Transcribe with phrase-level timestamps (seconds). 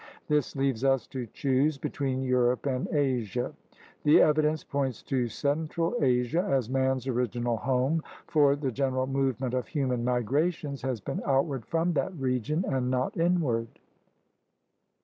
[0.17, 3.53] * This leaves us to choose between Europe and Asia.
[4.03, 9.67] The evidence points to central Asia as man's original home, for the general movement of
[9.67, 13.67] human migrations has been outwarc^* from that region and not inward.